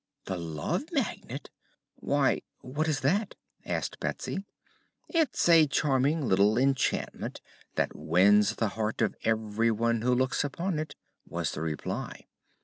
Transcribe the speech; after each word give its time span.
"The 0.25 0.35
Love 0.35 0.85
Magnet! 0.91 1.51
Why, 1.93 2.41
what 2.61 2.87
is 2.87 3.01
that?" 3.01 3.35
asked 3.63 3.99
Betsy. 3.99 4.43
"It's 5.07 5.47
a 5.47 5.67
charming 5.67 6.27
little 6.27 6.57
enchantment 6.57 7.39
that 7.75 7.95
wins 7.95 8.55
the 8.55 8.69
heart 8.69 9.03
of 9.03 9.13
everyone 9.25 10.01
who 10.01 10.15
looks 10.15 10.43
upon 10.43 10.79
it," 10.79 10.95
was 11.27 11.51
the 11.51 11.61
reply. 11.61 12.25